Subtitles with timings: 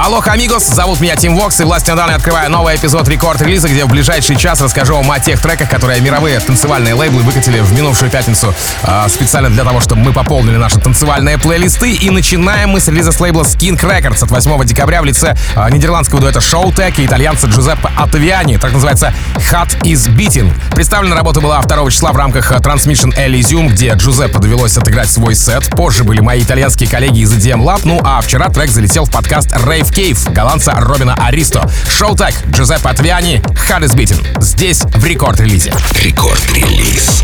[0.00, 3.88] Алло, амигос, зовут меня Тим Вокс, и властью данной открываю новый эпизод рекорд-релиза, где в
[3.88, 8.54] ближайший час расскажу вам о тех треках, которые мировые танцевальные лейблы выкатили в минувшую пятницу
[8.84, 11.94] э, специально для того, чтобы мы пополнили наши танцевальные плейлисты.
[11.94, 15.70] И начинаем мы с релиза с лейбла Skink Records от 8 декабря в лице э,
[15.70, 19.12] нидерландского дуэта Showtek и итальянца Джузеппе Атавиани, так называется
[19.50, 20.52] Hot is Beating.
[20.76, 25.68] Представлена работа была 2 числа в рамках Transmission Elysium, где Джузеппе довелось отыграть свой сет.
[25.70, 29.50] Позже были мои итальянские коллеги из EDM Lab, ну а вчера трек залетел в подкаст
[29.50, 31.68] Rave Кейв голландца Робина Аристо.
[31.90, 34.40] Шоу так, Джузеппе Атвиани, Hardest Beating.
[34.40, 35.72] Здесь в рекорд-релизе.
[36.02, 37.22] Рекорд-релиз.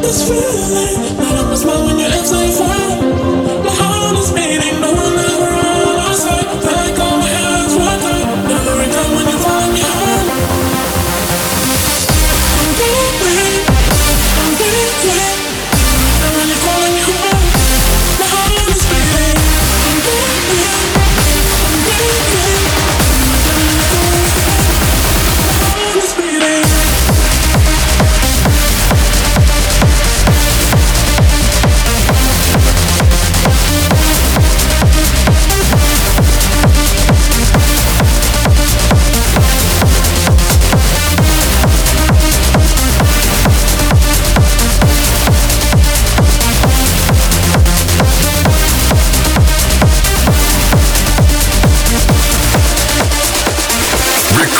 [0.00, 2.37] This feeling, not when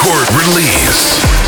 [0.04, 1.47] Court Release.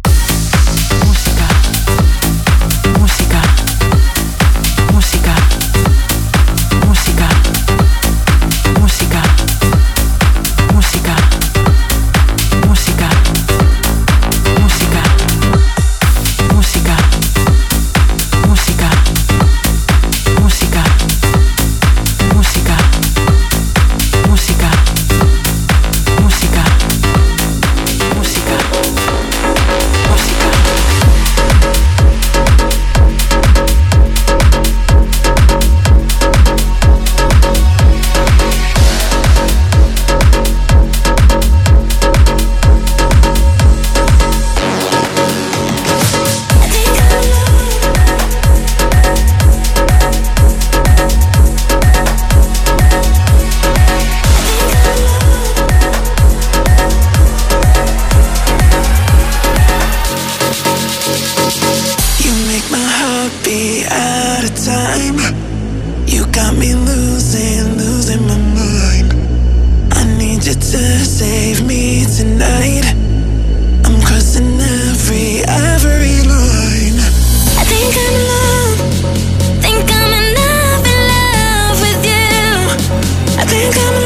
[83.69, 84.00] come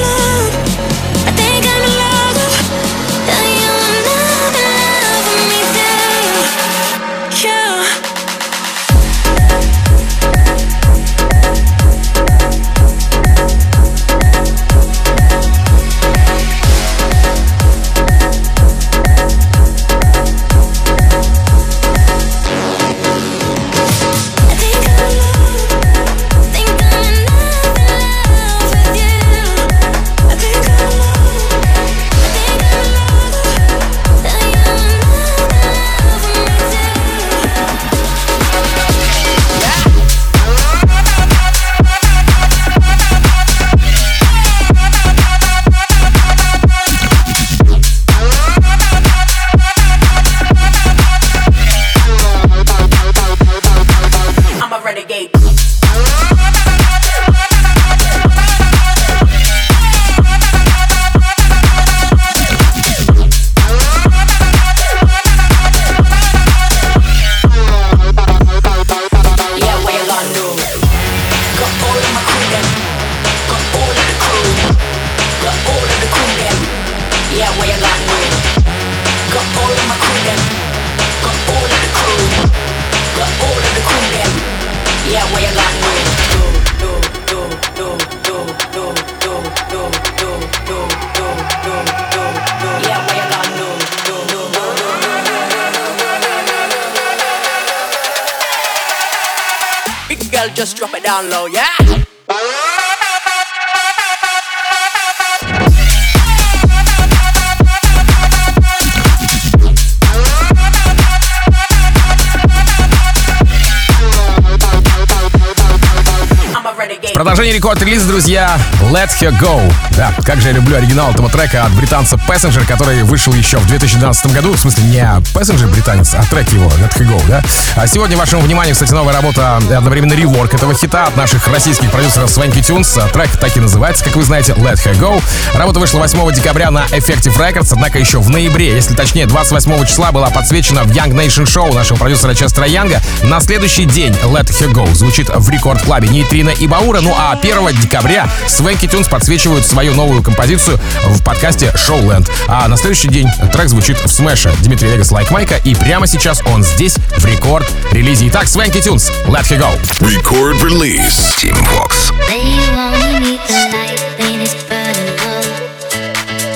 [117.25, 118.55] Продолжение рекорд-релиза, друзья,
[118.91, 119.73] Let Her Go.
[119.91, 123.65] Да, как же я люблю оригинал этого трека от британца Passenger, который вышел еще в
[123.67, 124.53] 2012 году.
[124.53, 124.99] В смысле, не
[125.33, 127.41] Passenger британец, а трек его, Let Her Go, да?
[127.75, 131.89] А сегодня вашему вниманию, кстати, новая работа, и одновременно реворк этого хита от наших российских
[131.91, 133.11] продюсеров Swanky Tunes.
[133.11, 135.21] Трек так и называется, как вы знаете, Let Her Go.
[135.55, 140.11] Работа вышла 8 декабря на Effective Records, однако еще в ноябре, если точнее, 28 числа
[140.11, 143.01] была подсвечена в Young Nation Show нашего продюсера Честера Янга.
[143.23, 147.01] На следующий день Let Her Go звучит в рекорд-клабе Нейтрина и Баура.
[147.01, 148.27] Ну а 1 декабря
[148.75, 152.29] Swanky Tunes подсвечивают свою новую композицию в подкасте Showland.
[152.47, 155.55] А на следующий день трек звучит в Smash е Dimitri Vegas Like Mike а.
[155.63, 158.27] И прямо сейчас он здесь в рекорд-релизе.
[158.27, 159.81] Итак, Swanky Tunes, Let Her Go.
[160.01, 161.37] Record release.
[161.39, 162.11] Tim Vox.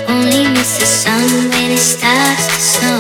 [0.10, 2.99] Only miss the sun when it starts to snow.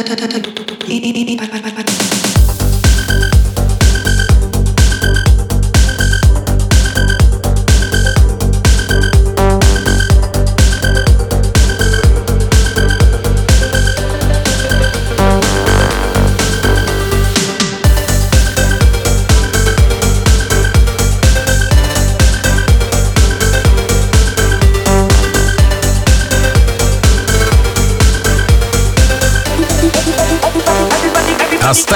[0.00, 0.49] этот, этот, этот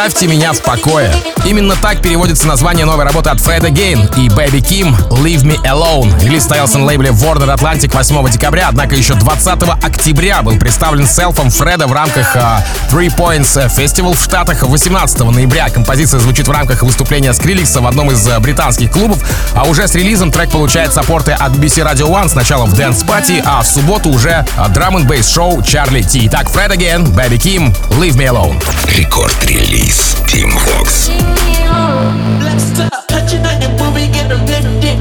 [0.04, 1.10] «Оставьте меня в покое».
[1.46, 6.22] Именно так переводится название новой работы от Fred Again и Baby Kim «Leave Me Alone».
[6.22, 11.50] Релиз состоялся на лейбле Warner Atlantic 8 декабря, однако еще 20 октября был представлен селфом
[11.50, 15.70] Фреда в рамках uh, Three Points Festival в Штатах 18 ноября.
[15.70, 19.18] Композиция звучит в рамках выступления Скриликса в одном из британских клубов,
[19.54, 23.42] а уже с релизом трек получает саппорты от BBC Radio One сначала в Dance Party,
[23.44, 26.26] а в субботу уже драм н бейс шоу Charlie T.
[26.26, 28.62] Итак, Fred Again, Baby Kim, Leave Me Alone.
[28.96, 29.93] Рекорд-релиз
[30.26, 31.08] Team Vox.
[32.42, 33.06] Let's stop.
[33.06, 34.98] Touching on your booby, get a lift it.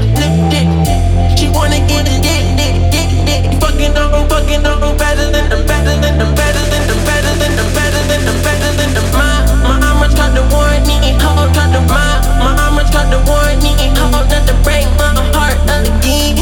[1.38, 3.60] She wanna get it, get it, get it.
[3.60, 7.56] Fucking on, fucking on, better than them, better than them, better than them, better than
[7.58, 9.06] them, better than them, better than them.
[9.10, 13.74] My, my armor's got the warning, hold, got the my, my armor's got the warning,
[13.98, 16.38] hold, not to break my heart again,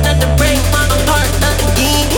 [0.00, 1.28] not to break my heart
[1.60, 2.08] again.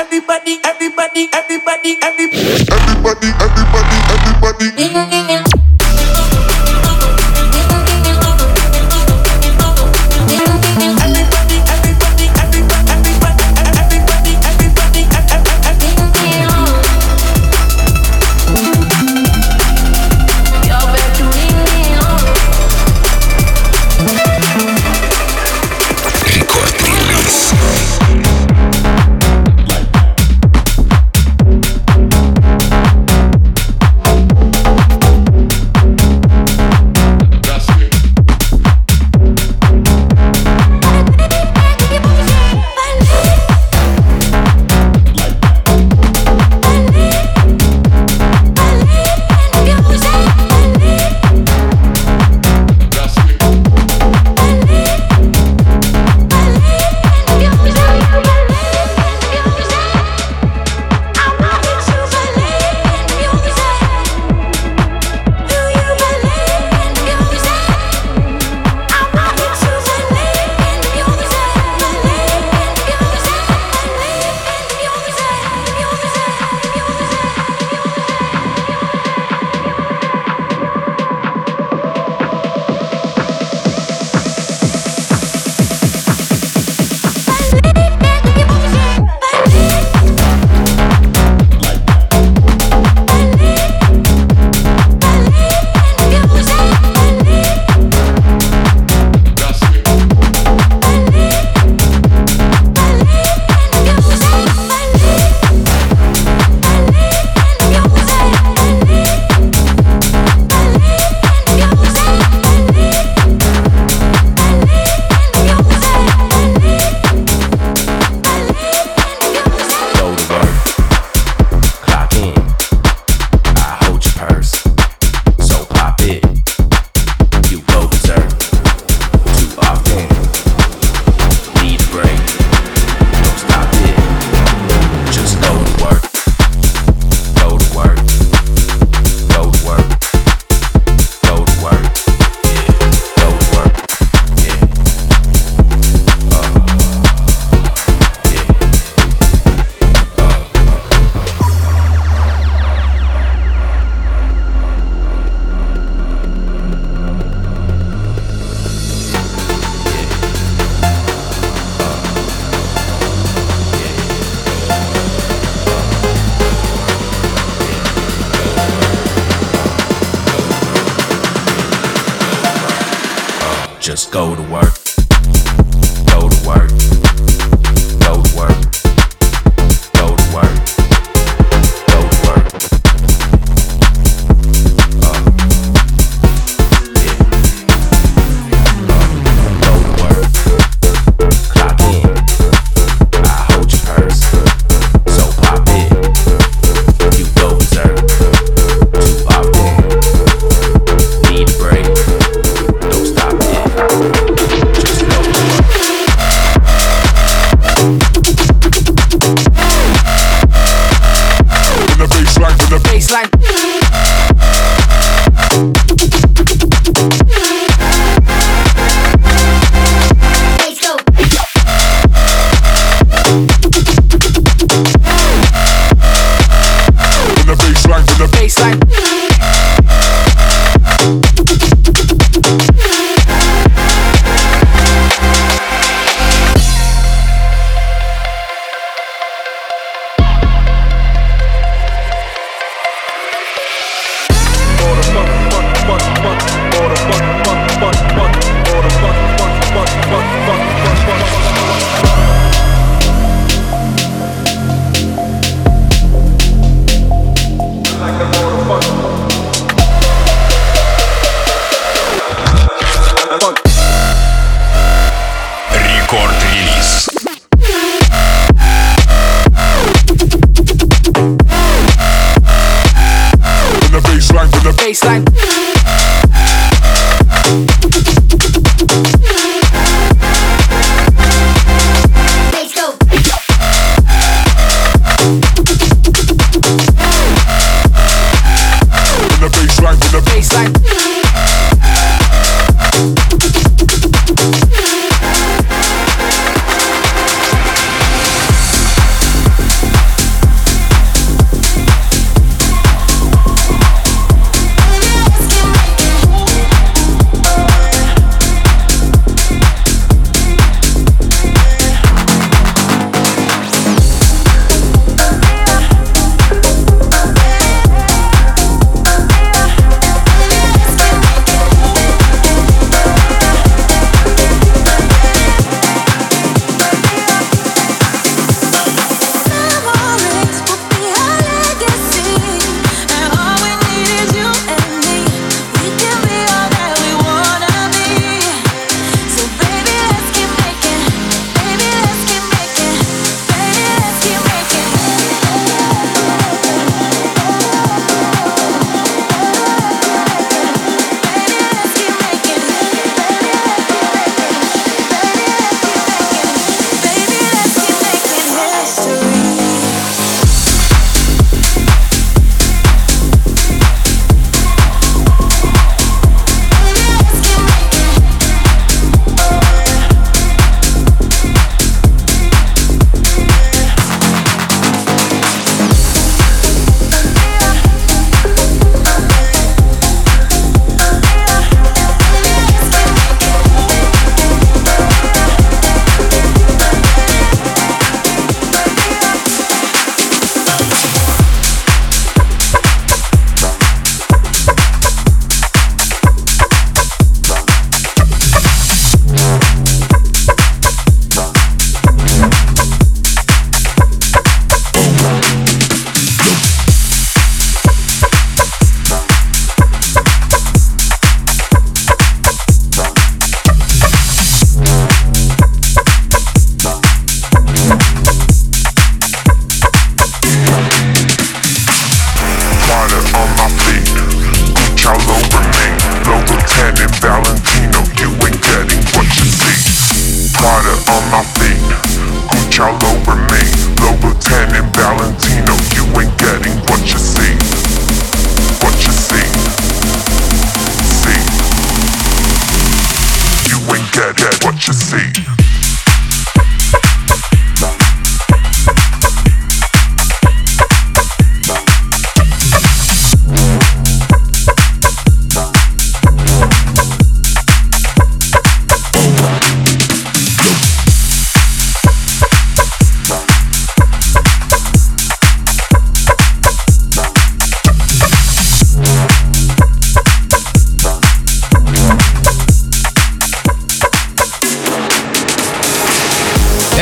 [0.00, 2.40] Everybody, everybody, everybody, everybody.
[2.72, 4.01] Everybody, everybody,
[4.42, 5.21] body.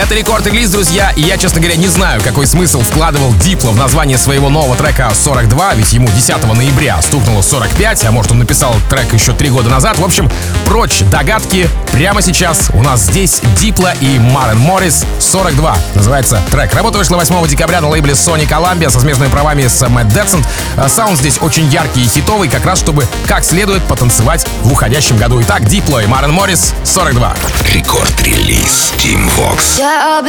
[0.01, 4.17] Это рекорд-релиз, друзья, и я, честно говоря, не знаю, какой смысл вкладывал Дипло в название
[4.17, 9.13] своего нового трека 42, ведь ему 10 ноября стукнуло 45, а может он написал трек
[9.13, 9.99] еще три года назад.
[9.99, 10.31] В общем,
[10.65, 11.69] прочь догадки.
[11.93, 15.77] Прямо сейчас у нас здесь Дипло и Марен Моррис 42.
[15.95, 16.73] Называется трек.
[16.75, 20.47] Работа вышла 8 декабря на лейбле Sony Columbia со смежными правами с Мэтт Децент.
[20.89, 25.41] Саунд здесь очень яркий и хитовый, как раз чтобы как следует потанцевать в уходящем году.
[25.43, 27.35] Итак, Дипло и Марен Моррис 42.
[27.75, 28.93] Рекорд-релиз.
[28.99, 29.79] Team Vox.
[29.79, 30.21] Yeah,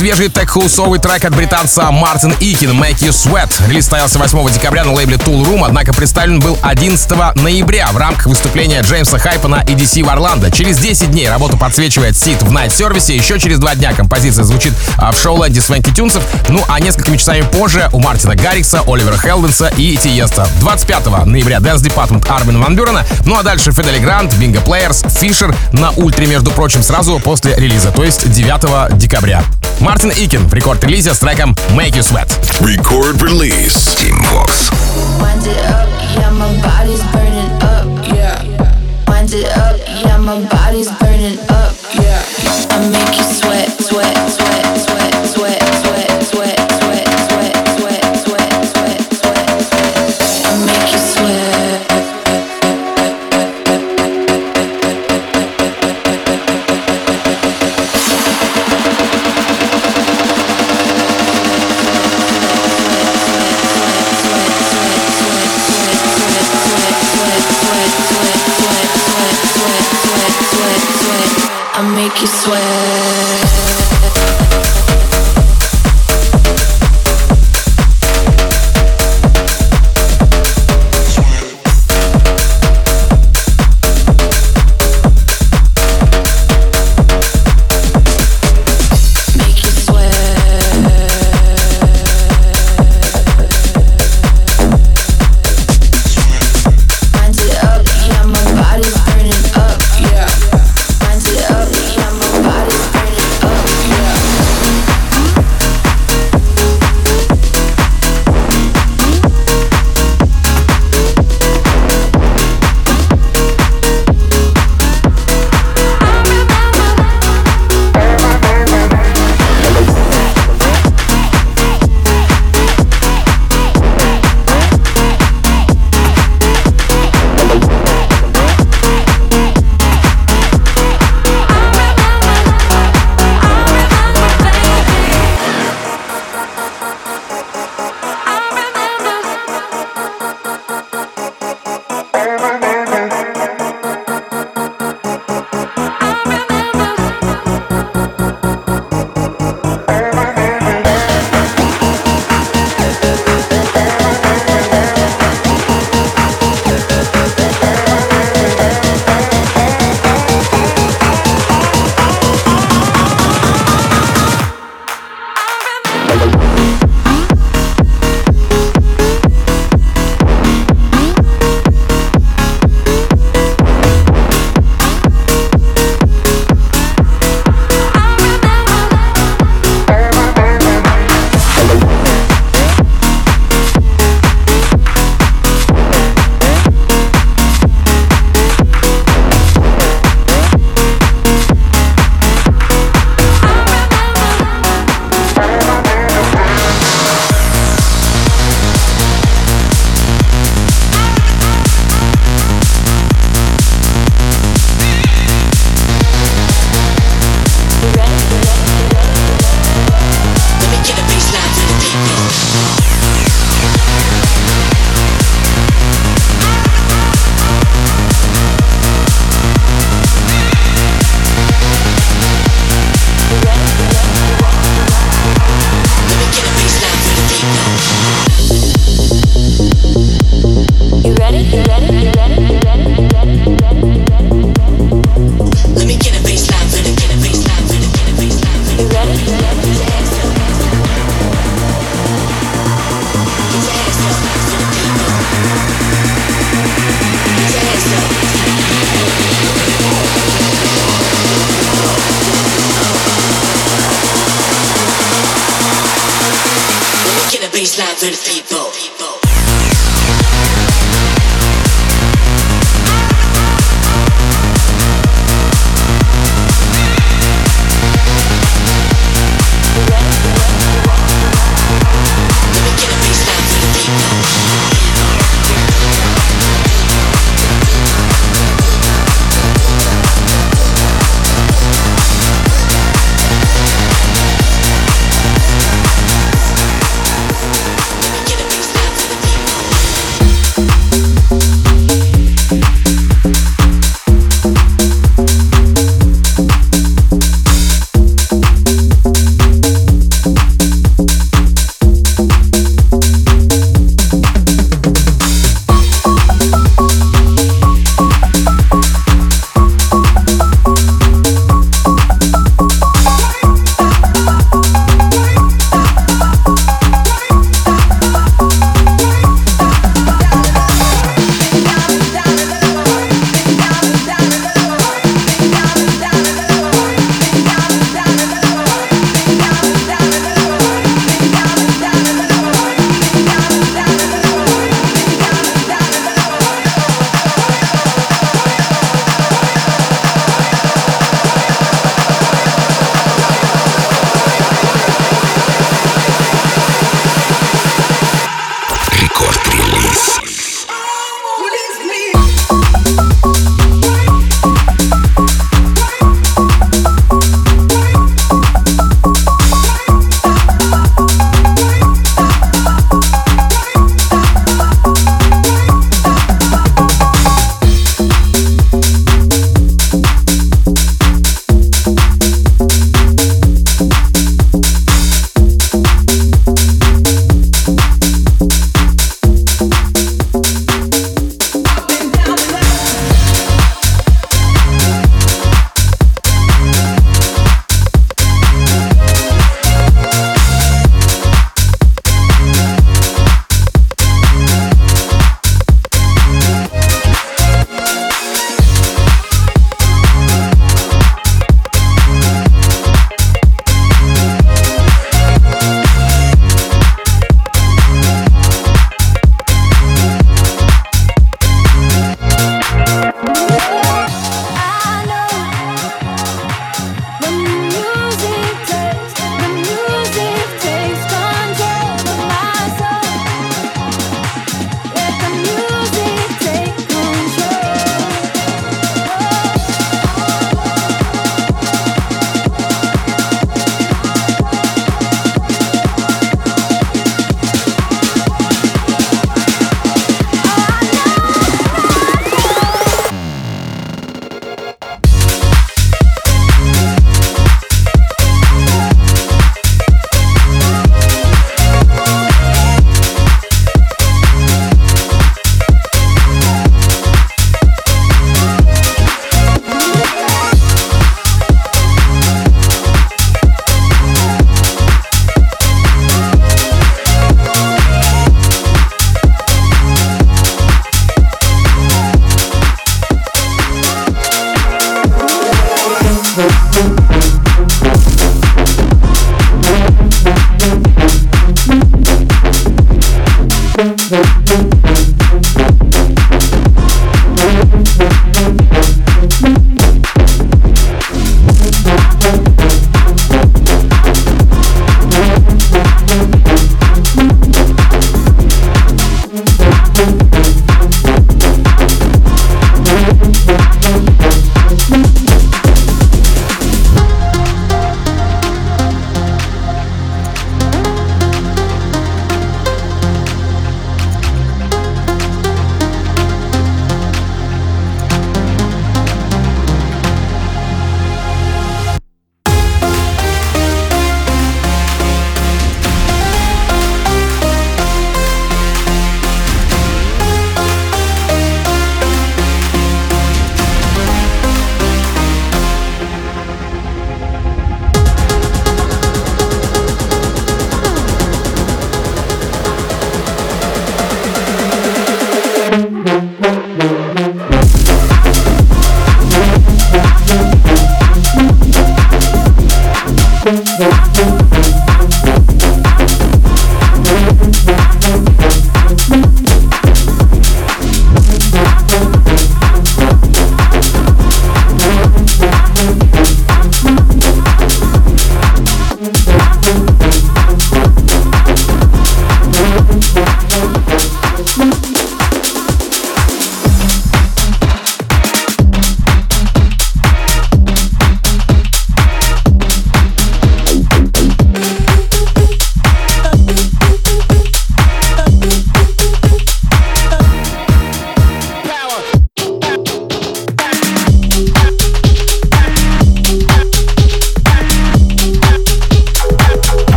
[0.00, 3.52] свежий тег-хаусовый трек от британца Мартин Икин «Make You Sweat».
[3.68, 8.24] Релиз состоялся 8 декабря на лейбле Tool Room, однако представлен был 11 ноября в рамках
[8.24, 10.50] выступления Джеймса Хайпа на EDC в Орландо.
[10.50, 15.12] Через 10 дней работу подсвечивает Сид в найт-сервисе, еще через два дня композиция звучит а,
[15.12, 19.98] в шоу-ленде Свенки Тюнсов, ну а несколькими часами позже у Мартина Гаррикса, Оливера Хелденса и
[19.98, 20.48] Тиеста.
[20.60, 25.54] 25 ноября Dance Department Армина Ван Бюрена, ну а дальше Фидели Грант, Бинго Плеерс, Фишер
[25.72, 29.44] на ультре, между прочим, сразу после релиза, то есть 9 декабря декабря.
[29.89, 32.29] Мартин Икин в рекорд-релизе с треком Make You Sweat.
[32.61, 33.95] Record release.
[33.95, 34.71] Team Vox.
[35.19, 38.43] Wind it up, yeah, my body's burning up, yeah.
[39.07, 40.89] Wind it up, yeah, my body's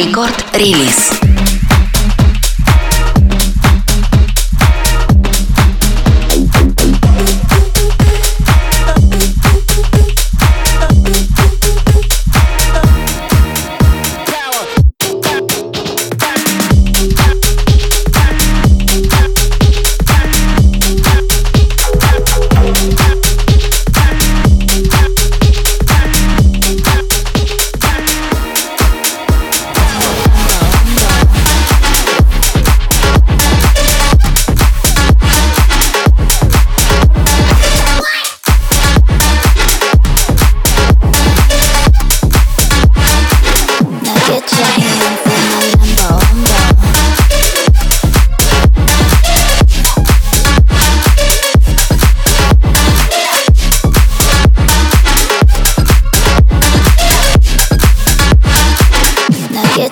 [0.00, 0.49] Рекорд-релиз.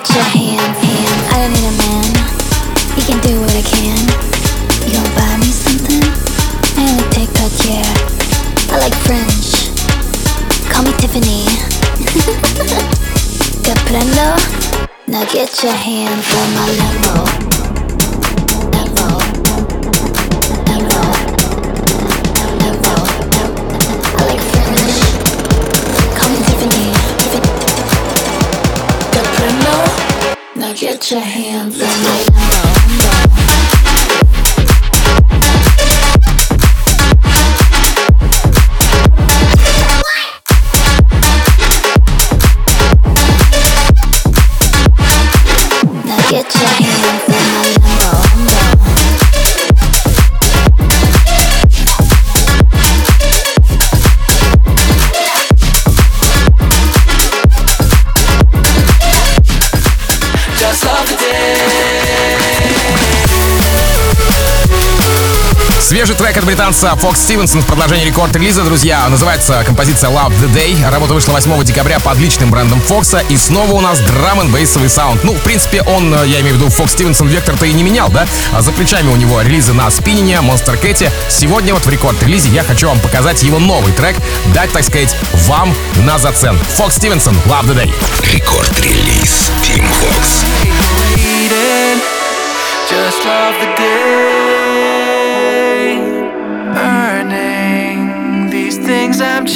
[0.05, 0.59] Your.
[1.29, 2.09] I don't need a man.
[2.95, 3.99] He can do what I can.
[4.87, 6.03] You gonna buy me something?
[6.77, 7.29] I only take.
[8.71, 8.95] I like.
[10.71, 11.45] Call me Tiffany.
[13.89, 14.29] Prendo?
[15.07, 16.67] Now get your hands on my.
[16.77, 17.48] Level.
[66.69, 69.07] Британца Fox Stevenson в продолжении рекорд-релиза, друзья.
[69.09, 70.91] Называется композиция Love the Day.
[70.91, 73.23] Работа вышла 8 декабря под личным брендом Fox а.
[73.27, 75.23] И снова у нас drum n bass овый саунд.
[75.23, 78.09] Ну, в принципе, он, э, я имею в виду, Fox Stevenson вектор-то и не менял,
[78.09, 78.27] да?
[78.53, 81.09] А за плечами у него релизы на Spinnin е, Monstercat.
[81.27, 84.15] Сегодня вот в рекорд-релизе я хочу вам показать его новый трек.
[84.53, 85.15] Дать, так сказать,
[85.47, 85.73] вам
[86.05, 86.55] на зацен.
[86.75, 87.93] Fox Stevenson, Love the Day.
[88.31, 89.85] Record Release Tim
[91.15, 91.99] waiting.
[92.87, 93.98] Just love the day.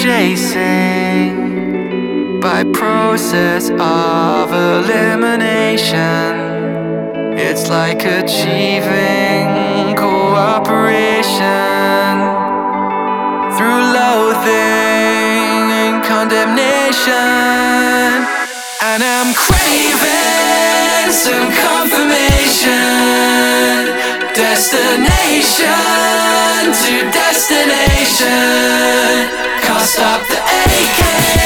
[0.03, 1.31] Chasing
[2.41, 6.03] by process of elimination.
[7.39, 9.45] It's like achieving
[9.95, 11.31] cooperation
[13.55, 17.13] through loathing and condemnation.
[18.83, 23.32] And I'm craving some confirmation.
[24.35, 25.69] Destination
[26.73, 28.27] to destination.
[29.61, 31.42] Can't stop the aching.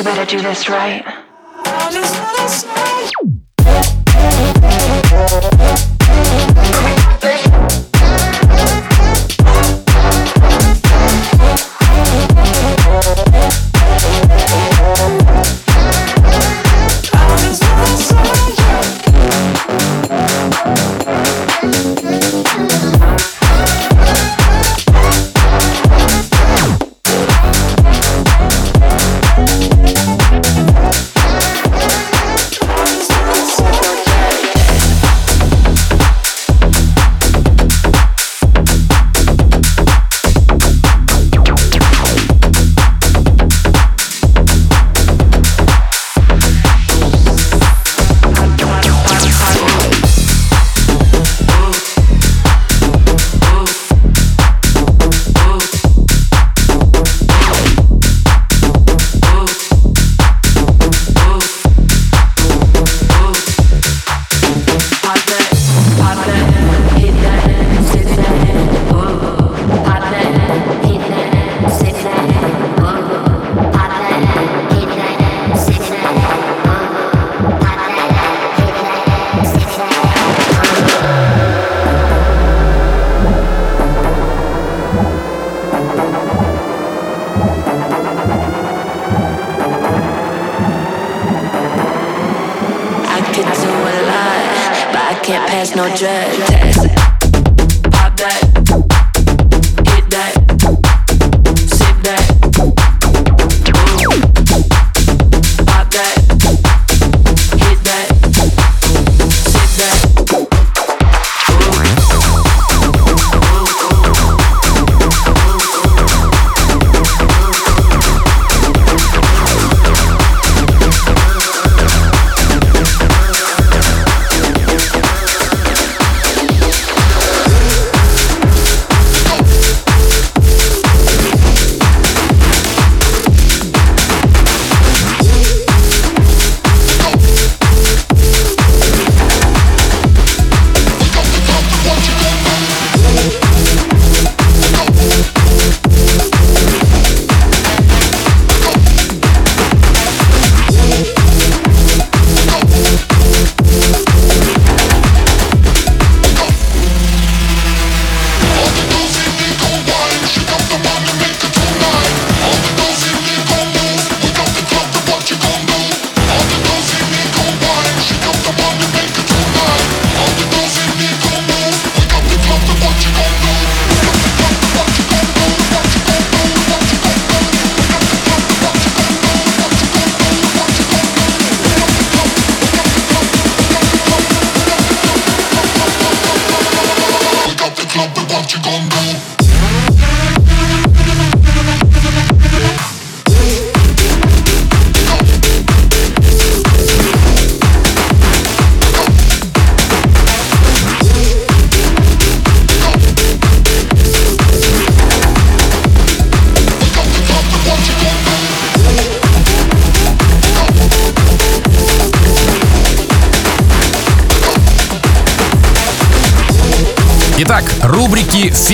[0.00, 1.04] You better do this right.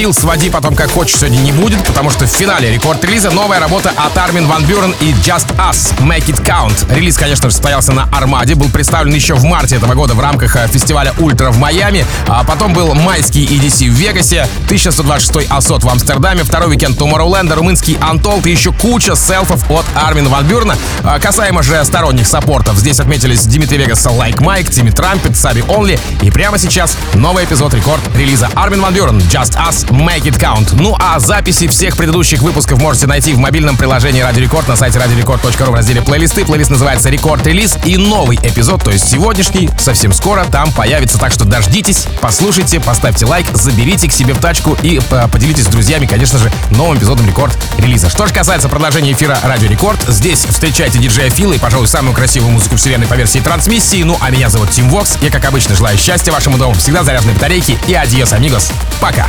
[0.07, 3.93] «Фил, своди потом как хочешь» сегодня не будет, потому что в финале рекорд-релиза новая работа
[3.97, 6.95] от Армин Ван Бюрен и Just Us «Make It Count».
[6.95, 10.69] Релиз, конечно состоялся на Армаде, был представлен еще в марте этого года в рамках э,
[10.69, 16.45] фестиваля «Ультра» в Майами, а потом был майский EDC в Вегасе, 1126 ASOT в Амстердаме,
[16.45, 20.77] второй уикенд Tomorrowland, румынский Untold и еще куча сетов от Армин Ван Бюрна.
[21.03, 25.99] А Касаемо же сторонних саппортов, здесь отметились Dimitri Vegas, Like Mike, Timmy Trumpet, Саби Онли
[26.23, 30.75] и прямо сейчас новый эпизод рекорд-релиза Армин Ван Бюрен «Just Us Make It Count».
[30.81, 34.99] Ну а записи всех предыдущих выпусков можете найти в мобильном приложении Радио Рекорд на сайте
[34.99, 36.45] радиорекорд.ру в разделе плейлисты.
[36.45, 41.19] Плейлист называется «Рекорд Релиз» и новый эпизод, то есть сегодняшний, совсем скоро там появится.
[41.19, 45.69] Так что дождитесь, послушайте, поставьте лайк, заберите к себе в тачку и э, поделитесь с
[45.69, 48.11] друзьями, конечно же, новым эпизодом Рекорд Релиза.
[48.11, 52.53] Что же касается продолжения эфира Радио Рекорд, здесь встречайте диджея Фила и, пожалуй, самую красивую
[52.53, 54.03] музыку вселенной по версии трансмиссии.
[54.03, 55.17] Ну а меня зовут Тим Вокс.
[55.23, 58.71] Я, как обычно, желаю счастья вашему дому, всегда заряженной батарейки и adiós, amigos.
[59.01, 59.29] Пока.